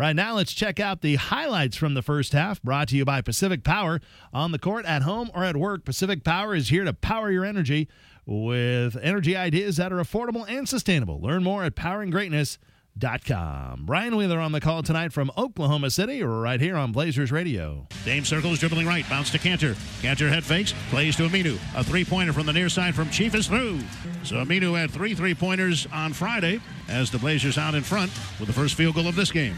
[0.00, 3.20] Right now, let's check out the highlights from the first half brought to you by
[3.20, 4.00] Pacific Power.
[4.32, 7.44] On the court, at home, or at work, Pacific Power is here to power your
[7.44, 7.86] energy
[8.24, 11.20] with energy ideas that are affordable and sustainable.
[11.20, 13.82] Learn more at poweringgreatness.com.
[13.84, 17.86] Brian Wheeler on the call tonight from Oklahoma City, right here on Blazers Radio.
[18.06, 19.74] Dame circles, dribbling right, bounce to Kanter.
[20.00, 21.58] Kanter head fakes, plays to Aminu.
[21.76, 23.80] A three pointer from the near side from Chief is through.
[24.24, 26.58] So Aminu had three three pointers on Friday
[26.88, 29.56] as the Blazers out in front with the first field goal of this game.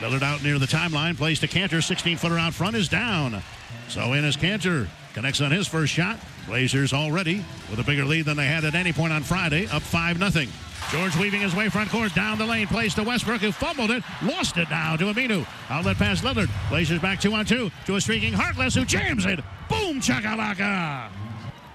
[0.00, 1.82] Lillard out near the timeline, plays to Kanter.
[1.82, 3.42] 16 footer out front is down.
[3.88, 4.88] So in is Kanter.
[5.14, 6.18] Connects on his first shot.
[6.46, 9.82] Blazers already with a bigger lead than they had at any point on Friday, up
[9.82, 10.46] 5 0.
[10.90, 14.02] George weaving his way front court down the lane, plays to Westbrook, who fumbled it,
[14.22, 15.46] lost it now to Aminu.
[15.70, 16.50] Outlet pass Lillard.
[16.68, 19.40] Blazers back two on two to a streaking Harkless, who jams it.
[19.68, 21.08] Boom, chakalaka.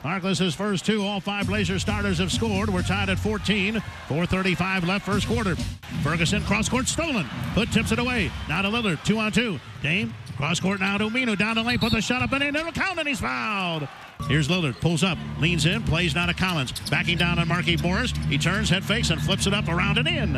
[0.03, 1.03] Harkless' first two.
[1.03, 2.69] All five Blazers starters have scored.
[2.69, 3.75] We're tied at 14.
[4.07, 5.55] 4.35 left first quarter.
[6.03, 7.25] Ferguson cross court stolen.
[7.55, 8.31] Hood tips it away.
[8.47, 9.03] Now to Lillard.
[9.03, 9.59] Two on two.
[9.83, 11.37] Dame cross court now to Aminu.
[11.37, 11.79] Down the lane.
[11.79, 12.55] Put the shot up and in.
[12.55, 13.87] It'll count and he's fouled.
[14.27, 14.79] Here's Lillard.
[14.79, 15.17] Pulls up.
[15.39, 15.83] Leans in.
[15.83, 16.71] Plays now to Collins.
[16.89, 18.11] Backing down on Markieff Morris.
[18.29, 20.35] He turns, head fakes, and flips it up around and in.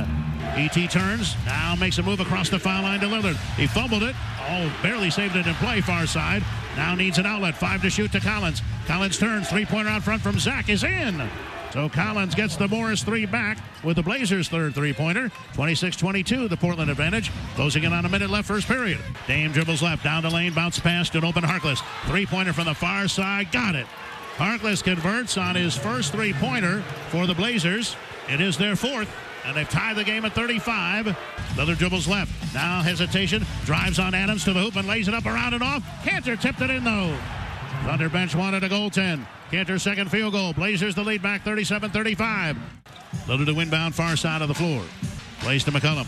[0.56, 1.36] ET turns.
[1.46, 3.38] Now makes a move across the foul line to Lillard.
[3.56, 4.16] He fumbled it.
[4.40, 5.82] Oh, barely saved it in play.
[5.82, 6.44] Far side.
[6.76, 7.56] Now needs an outlet.
[7.56, 8.62] Five to shoot to Collins.
[8.88, 9.50] Collins turns.
[9.50, 11.22] Three pointer out front from Zach is in.
[11.72, 15.32] So Collins gets the Morris three back with the Blazers' third three pointer.
[15.54, 17.32] 26 22, the Portland advantage.
[17.56, 19.00] Closing in on a minute left, first period.
[19.28, 21.82] Dame dribbles left, down the lane, bounce past an open Harkless.
[22.08, 23.88] Three pointer from the far side, got it.
[24.38, 27.96] Harkless converts on his first three pointer for the Blazers.
[28.30, 29.10] It is their fourth
[29.46, 31.06] and they've tied the game at 35.
[31.56, 32.32] Lillard dribbles left.
[32.54, 33.46] Now hesitation.
[33.66, 35.84] Drives on Adams to the hoop and lays it up around and off.
[36.04, 37.18] Kanter tipped it in though.
[37.84, 39.26] Thunder bench wanted a goaltend.
[39.52, 40.54] Kanter second field goal.
[40.54, 42.58] Blazers the lead back 37-35.
[43.26, 44.84] Lillard to inbound far side of the floor.
[45.40, 46.06] Plays to McCollum.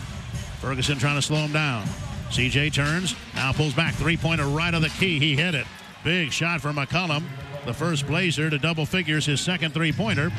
[0.60, 1.84] Ferguson trying to slow him down.
[2.30, 3.14] CJ turns.
[3.34, 3.94] Now pulls back.
[3.94, 5.18] Three-pointer right of the key.
[5.18, 5.66] He hit it.
[6.02, 7.24] Big shot for McCollum.
[7.64, 10.30] The first Blazer to double figures his second three-pointer.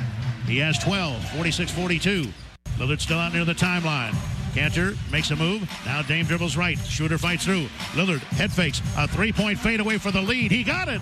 [0.45, 2.31] He has 12, 46-42.
[2.77, 4.11] Lillard still out near the timeline.
[4.53, 5.67] Kanter makes a move.
[5.85, 6.77] Now Dame dribbles right.
[6.77, 7.65] Shooter fights through.
[7.93, 8.81] Lillard head fakes.
[8.97, 10.51] A three-point fadeaway for the lead.
[10.51, 11.01] He got it.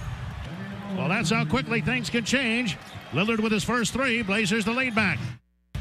[0.96, 2.78] Well, that's how quickly things can change.
[3.12, 4.22] Lillard with his first three.
[4.22, 5.20] Blazers the lead back.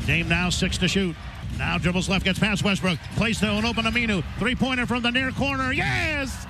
[0.07, 1.15] Dame now six to shoot.
[1.59, 2.99] Now dribbles left, gets past Westbrook.
[3.17, 4.25] Plays to an open Aminu.
[4.39, 5.73] Three-pointer from the near corner.
[5.73, 6.47] Yes!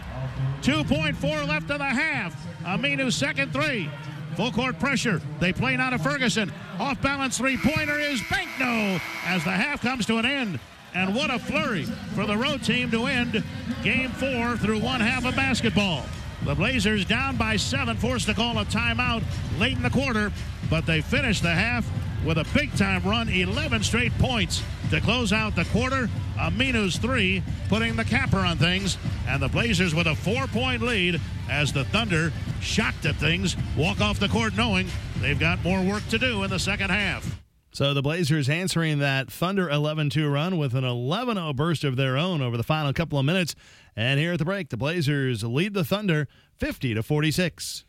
[0.62, 2.34] 2.4 left of the half.
[2.64, 3.90] Aminu second three.
[4.36, 5.20] Full court pressure.
[5.40, 6.52] They play now to Ferguson.
[6.78, 10.58] Off balance three pointer is Bankno as the half comes to an end.
[10.94, 13.42] And what a flurry for the road team to end
[13.82, 16.04] game four through one half of basketball.
[16.44, 19.22] The Blazers down by seven, forced to call a timeout
[19.58, 20.32] late in the quarter,
[20.68, 21.88] but they finished the half
[22.24, 24.62] with a big time run, 11 straight points
[24.92, 26.06] to close out the quarter.
[26.36, 31.18] Aminu's three, putting the capper on things, and the Blazers with a four point lead
[31.48, 32.30] as the Thunder,
[32.60, 34.86] shocked at things, walk off the court knowing
[35.22, 37.40] they've got more work to do in the second half.
[37.72, 41.96] So the Blazers answering that Thunder 11 2 run with an 11 0 burst of
[41.96, 43.54] their own over the final couple of minutes.
[43.96, 46.28] And here at the break, the Blazers lead the Thunder
[46.58, 47.86] 50 to 46.